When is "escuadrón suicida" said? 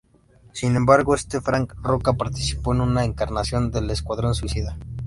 3.91-4.75